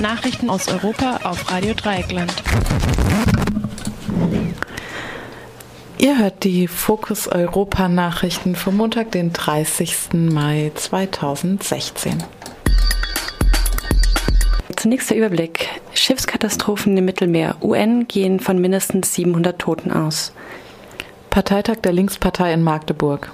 [0.00, 2.32] Nachrichten aus Europa auf Radio Dreieckland.
[5.98, 10.12] Ihr hört die Fokus Europa Nachrichten vom Montag, den 30.
[10.12, 12.22] Mai 2016.
[14.76, 15.68] Zunächst der Überblick.
[15.94, 17.56] Schiffskatastrophen im Mittelmeer.
[17.62, 20.32] UN gehen von mindestens 700 Toten aus.
[21.30, 23.30] Parteitag der Linkspartei in Magdeburg.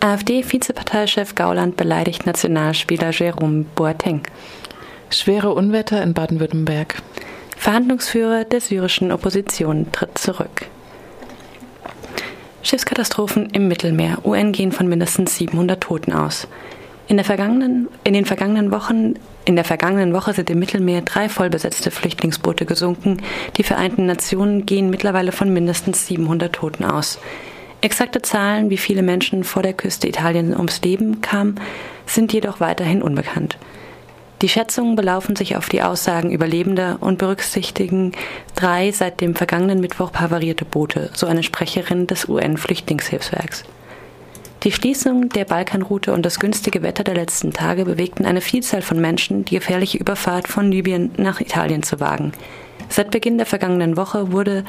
[0.00, 4.22] AfD-Vizeparteichef Gauland beleidigt Nationalspieler Jerome Boateng.
[5.10, 6.96] Schwere Unwetter in Baden-Württemberg.
[7.56, 10.66] Verhandlungsführer der syrischen Opposition tritt zurück.
[12.62, 14.18] Schiffskatastrophen im Mittelmeer.
[14.24, 16.48] UN gehen von mindestens 700 Toten aus.
[17.06, 19.14] In, der vergangenen, in den vergangenen Wochen
[19.44, 23.22] in der vergangenen Woche sind im Mittelmeer drei vollbesetzte Flüchtlingsboote gesunken.
[23.56, 27.20] Die Vereinten Nationen gehen mittlerweile von mindestens 700 Toten aus.
[27.80, 31.60] Exakte Zahlen, wie viele Menschen vor der Küste Italiens ums Leben kamen,
[32.06, 33.56] sind jedoch weiterhin unbekannt.
[34.42, 38.12] Die Schätzungen belaufen sich auf die Aussagen Überlebender und berücksichtigen
[38.54, 43.64] drei seit dem vergangenen Mittwoch havarierte Boote, so eine Sprecherin des UN-Flüchtlingshilfswerks.
[44.62, 49.00] Die Schließung der Balkanroute und das günstige Wetter der letzten Tage bewegten eine Vielzahl von
[49.00, 52.32] Menschen, die gefährliche Überfahrt von Libyen nach Italien zu wagen.
[52.88, 54.64] Seit Beginn der vergangenen Woche wurde,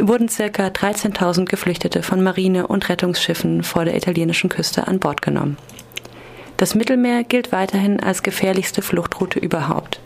[0.00, 0.66] wurden ca.
[0.68, 5.56] 13.000 Geflüchtete von Marine- und Rettungsschiffen vor der italienischen Küste an Bord genommen.
[6.56, 10.00] Das Mittelmeer gilt weiterhin als gefährlichste Fluchtroute überhaupt.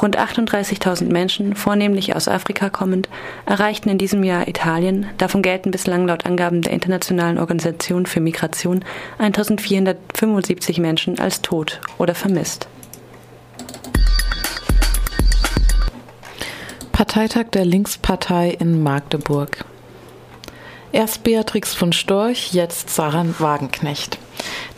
[0.00, 3.08] Rund 38.000 Menschen, vornehmlich aus Afrika kommend,
[3.44, 5.06] erreichten in diesem Jahr Italien.
[5.18, 8.84] Davon gelten bislang laut Angaben der Internationalen Organisation für Migration
[9.18, 12.68] 1.475 Menschen als tot oder vermisst.
[16.92, 19.64] Parteitag der Linkspartei in Magdeburg.
[20.92, 24.18] Erst Beatrix von Storch, jetzt Sarah Wagenknecht.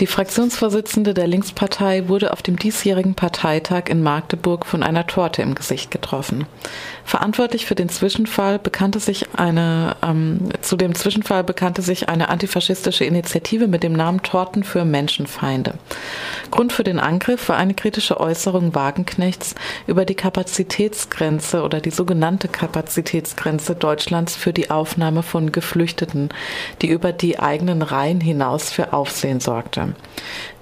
[0.02, 5.54] Die Fraktionsvorsitzende der Linkspartei wurde auf dem diesjährigen Parteitag in Magdeburg von einer Torte im
[5.54, 6.44] Gesicht getroffen.
[7.04, 13.04] Verantwortlich für den Zwischenfall bekannte sich eine, ähm, zu dem Zwischenfall bekannte sich eine antifaschistische
[13.04, 15.74] Initiative mit dem Namen Torten für Menschenfeinde.
[16.50, 19.54] Grund für den Angriff war eine kritische Äußerung Wagenknechts
[19.86, 26.30] über die Kapazitätsgrenze oder die sogenannte Kapazitätsgrenze Deutschlands für die Aufnahme von Geflüchteten,
[26.80, 29.91] die über die eigenen Reihen hinaus für Aufsehen sorgte.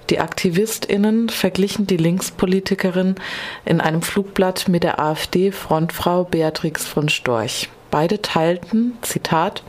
[0.09, 3.15] Die AktivistInnen verglichen die Linkspolitikerin
[3.65, 7.69] in einem Flugblatt mit der AfD-Frontfrau Beatrix von Storch.
[7.91, 9.63] Beide teilten, Zitat,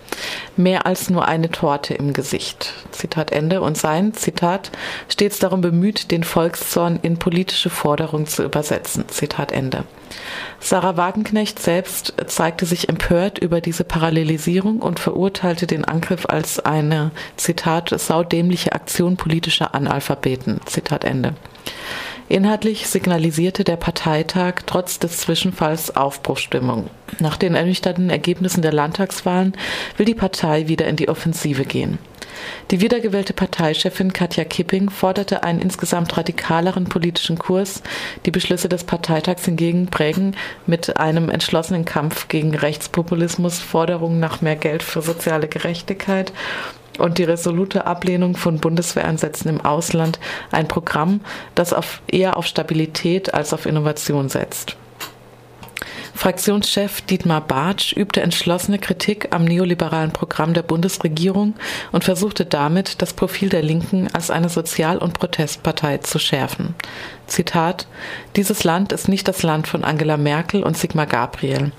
[0.56, 2.72] mehr als nur eine Torte im Gesicht.
[2.92, 3.60] Zitat Ende.
[3.60, 4.70] Und seien, Zitat,
[5.08, 9.08] stets darum bemüht, den Volkszorn in politische Forderungen zu übersetzen.
[9.08, 9.84] Zitat Ende.
[10.60, 17.10] Sarah Wagenknecht selbst zeigte sich empört über diese Parallelisierung und verurteilte den Angriff als eine,
[17.36, 20.60] Zitat, saudämliche Aktion politischer Analphabeten.
[20.66, 21.34] Zitat Ende.
[22.32, 26.88] Inhaltlich signalisierte der Parteitag trotz des Zwischenfalls Aufbruchstimmung.
[27.18, 29.52] Nach den ernüchternden Ergebnissen der Landtagswahlen
[29.98, 31.98] will die Partei wieder in die Offensive gehen.
[32.70, 37.82] Die wiedergewählte Parteichefin Katja Kipping forderte einen insgesamt radikaleren politischen Kurs.
[38.24, 40.34] Die Beschlüsse des Parteitags hingegen prägen
[40.66, 46.32] mit einem entschlossenen Kampf gegen Rechtspopulismus, Forderungen nach mehr Geld für soziale Gerechtigkeit
[46.98, 50.18] und die resolute Ablehnung von Bundeswehreinsätzen im Ausland
[50.50, 51.20] ein Programm,
[51.54, 54.76] das auf, eher auf Stabilität als auf Innovation setzt.
[56.14, 61.54] Fraktionschef Dietmar Bartsch übte entschlossene Kritik am neoliberalen Programm der Bundesregierung
[61.90, 66.74] und versuchte damit, das Profil der Linken als eine Sozial- und Protestpartei zu schärfen.
[67.26, 67.86] Zitat
[68.36, 71.72] Dieses Land ist nicht das Land von Angela Merkel und Sigmar Gabriel.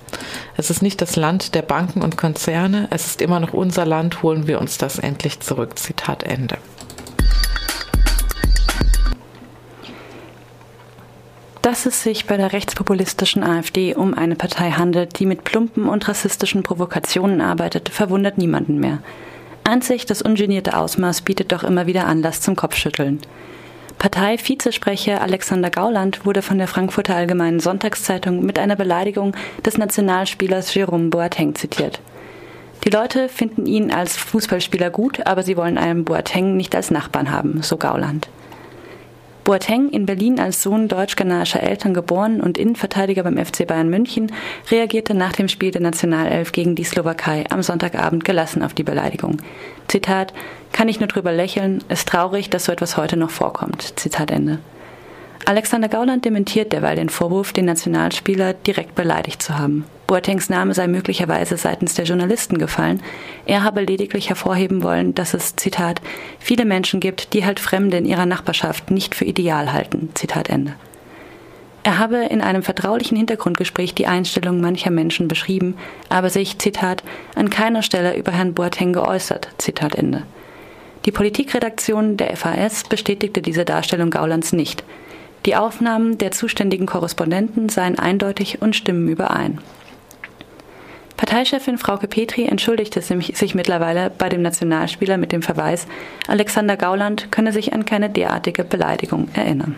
[0.58, 4.24] Es ist nicht das Land der Banken und Konzerne, es ist immer noch unser Land,
[4.24, 5.78] holen wir uns das endlich zurück.
[5.78, 6.58] Zitat Ende.
[11.64, 16.06] Dass es sich bei der rechtspopulistischen AfD um eine Partei handelt, die mit plumpen und
[16.10, 19.00] rassistischen Provokationen arbeitet, verwundert niemanden mehr.
[19.64, 23.22] Einzig das ungenierte Ausmaß bietet doch immer wieder Anlass zum Kopfschütteln.
[23.98, 29.34] Partei-Vizesprecher Alexander Gauland wurde von der Frankfurter Allgemeinen Sonntagszeitung mit einer Beleidigung
[29.66, 32.02] des Nationalspielers Jerome Boateng zitiert.
[32.84, 37.32] Die Leute finden ihn als Fußballspieler gut, aber sie wollen einen Boateng nicht als Nachbarn
[37.32, 38.28] haben, so Gauland.
[39.44, 44.32] Boateng, in Berlin als Sohn deutsch-ghanaischer Eltern geboren und Innenverteidiger beim FC Bayern München,
[44.72, 49.38] reagierte nach dem Spiel der Nationalelf gegen die Slowakei am Sonntagabend gelassen auf die Beleidigung.
[49.90, 50.34] Zitat,
[50.72, 54.00] kann ich nur drüber lächeln, ist traurig, dass so etwas heute noch vorkommt.
[54.00, 54.60] Zitat Ende.
[55.46, 59.86] Alexander Gauland dementiert derweil den Vorwurf, den Nationalspieler direkt beleidigt zu haben.
[60.08, 63.02] Boatengs Name sei möglicherweise seitens der Journalisten gefallen.
[63.46, 66.02] Er habe lediglich hervorheben wollen, dass es, Zitat,
[66.40, 70.10] viele Menschen gibt, die halt Fremde in ihrer Nachbarschaft nicht für ideal halten.
[70.14, 70.76] Zitat Ende.
[71.84, 75.76] Er habe in einem vertraulichen Hintergrundgespräch die Einstellung mancher Menschen beschrieben,
[76.08, 77.04] aber sich, Zitat,
[77.36, 80.24] an keiner Stelle über Herrn Boateng geäußert, Zitat Ende.
[81.06, 84.86] Die Politikredaktion der FAS bestätigte diese Darstellung Gaulands nicht.
[85.46, 89.60] Die Aufnahmen der zuständigen Korrespondenten seien eindeutig und stimmen überein.
[91.18, 95.88] Parteichefin Frauke Petri entschuldigte sich mittlerweile bei dem Nationalspieler mit dem Verweis,
[96.28, 99.78] Alexander Gauland könne sich an keine derartige Beleidigung erinnern.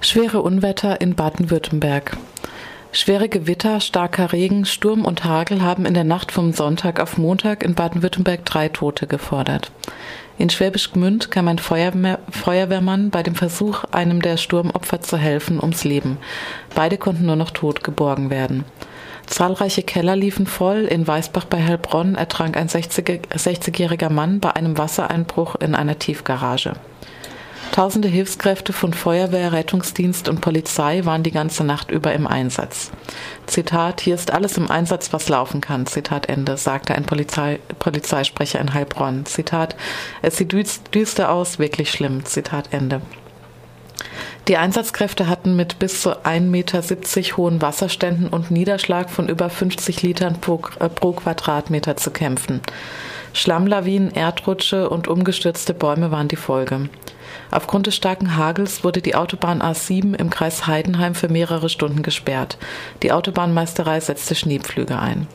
[0.00, 2.16] Schwere Unwetter in Baden-Württemberg.
[2.96, 7.62] Schwere Gewitter, starker Regen, Sturm und Hagel haben in der Nacht vom Sonntag auf Montag
[7.62, 9.70] in Baden-Württemberg drei Tote gefordert.
[10.38, 15.60] In Schwäbisch Gmünd kam ein Feuerwehr Feuerwehrmann bei dem Versuch, einem der Sturmopfer zu helfen,
[15.60, 16.16] ums Leben.
[16.74, 18.64] Beide konnten nur noch tot geborgen werden.
[19.26, 20.84] Zahlreiche Keller liefen voll.
[20.84, 26.72] In Weißbach bei Heilbronn ertrank ein 60-jähriger Mann bei einem Wassereinbruch in einer Tiefgarage.
[27.76, 32.90] Tausende Hilfskräfte von Feuerwehr, Rettungsdienst und Polizei waren die ganze Nacht über im Einsatz.
[33.44, 38.60] Zitat, hier ist alles im Einsatz, was laufen kann, Zitat Ende, sagte ein Polizei, Polizeisprecher
[38.60, 39.26] in Heilbronn.
[39.26, 39.76] Zitat,
[40.22, 40.54] es sieht
[40.94, 43.02] düster aus, wirklich schlimm, Zitat Ende.
[44.48, 50.00] Die Einsatzkräfte hatten mit bis zu 1,70 Meter hohen Wasserständen und Niederschlag von über 50
[50.00, 52.62] Litern pro, äh, pro Quadratmeter zu kämpfen.
[53.36, 56.88] Schlammlawinen, Erdrutsche und umgestürzte Bäume waren die Folge.
[57.50, 62.56] Aufgrund des starken Hagels wurde die Autobahn A7 im Kreis Heidenheim für mehrere Stunden gesperrt.
[63.02, 65.26] Die Autobahnmeisterei setzte Schneepflüge ein.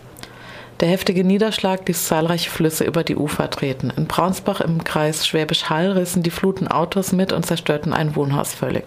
[0.79, 3.93] Der heftige Niederschlag ließ zahlreiche Flüsse über die Ufer treten.
[3.95, 8.55] In Braunsbach im Kreis Schwäbisch Hall rissen die Fluten Autos mit und zerstörten ein Wohnhaus
[8.55, 8.85] völlig.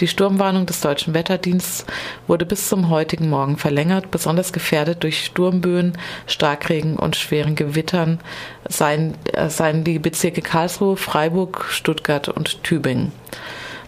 [0.00, 1.84] Die Sturmwarnung des Deutschen Wetterdienstes
[2.28, 4.12] wurde bis zum heutigen Morgen verlängert.
[4.12, 5.98] Besonders gefährdet durch Sturmböen,
[6.28, 8.20] Starkregen und schweren Gewittern
[8.68, 13.10] seien, äh, seien die Bezirke Karlsruhe, Freiburg, Stuttgart und Tübingen.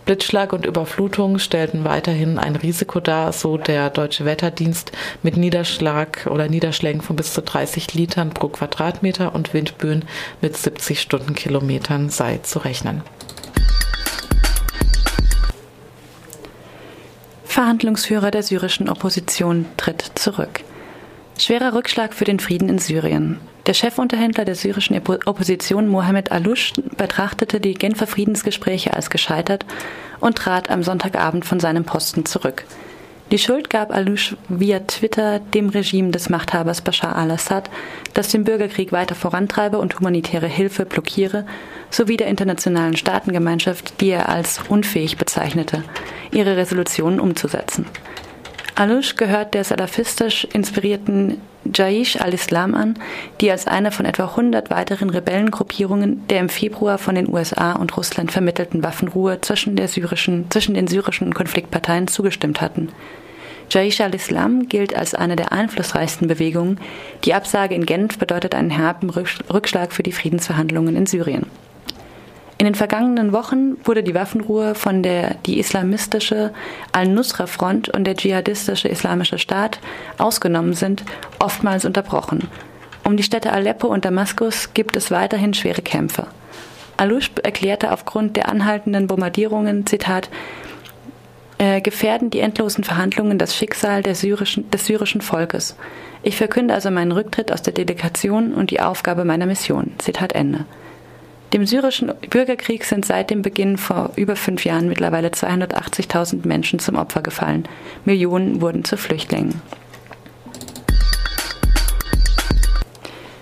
[0.04, 4.90] Blitzschlag und Überflutung stellten weiterhin ein Risiko dar, so der Deutsche Wetterdienst
[5.22, 10.04] mit Niederschlag oder Niederschlägen von bis zu 30 Litern pro Quadratmeter und Windböen
[10.40, 13.02] mit 70 Stundenkilometern sei zu rechnen.
[17.50, 20.60] Verhandlungsführer der syrischen Opposition tritt zurück.
[21.36, 23.40] Schwerer Rückschlag für den Frieden in Syrien.
[23.66, 29.66] Der Chefunterhändler der syrischen Opposition Mohammed Alush betrachtete die Genfer Friedensgespräche als gescheitert
[30.20, 32.64] und trat am Sonntagabend von seinem Posten zurück.
[33.30, 37.70] Die Schuld gab Alouche via Twitter dem Regime des Machthabers Bashar al-Assad,
[38.12, 41.46] das den Bürgerkrieg weiter vorantreibe und humanitäre Hilfe blockiere,
[41.90, 45.84] sowie der internationalen Staatengemeinschaft, die er als unfähig bezeichnete,
[46.32, 47.86] ihre Resolutionen umzusetzen.
[48.74, 52.94] Alouche gehört der salafistisch inspirierten Jaish al-Islam an,
[53.40, 57.96] die als eine von etwa 100 weiteren Rebellengruppierungen der im Februar von den USA und
[57.96, 62.88] Russland vermittelten Waffenruhe zwischen, syrischen, zwischen den syrischen Konfliktparteien zugestimmt hatten.
[63.70, 66.80] Jaish al-Islam gilt als eine der einflussreichsten Bewegungen.
[67.24, 71.46] Die Absage in Genf bedeutet einen herben Rückschlag für die Friedensverhandlungen in Syrien.
[72.60, 76.52] In den vergangenen Wochen wurde die Waffenruhe von der die islamistische
[76.92, 79.80] Al-Nusra-Front und der dschihadistische Islamische Staat
[80.18, 81.02] ausgenommen sind,
[81.40, 82.48] oftmals unterbrochen.
[83.04, 86.28] Um die Städte Aleppo und Damaskus gibt es weiterhin schwere Kämpfe.
[86.96, 90.28] Alush erklärte aufgrund der anhaltenden Bombardierungen, Zitat,
[91.58, 95.76] äh, gefährden die endlosen Verhandlungen das Schicksal syrischen, des syrischen Volkes.
[96.22, 99.94] Ich verkünde also meinen Rücktritt aus der Delegation und die Aufgabe meiner Mission.
[99.98, 100.66] Zitat Ende.
[101.52, 106.96] Dem syrischen Bürgerkrieg sind seit dem Beginn vor über fünf Jahren mittlerweile 280.000 Menschen zum
[106.96, 107.64] Opfer gefallen.
[108.04, 109.60] Millionen wurden zu Flüchtlingen.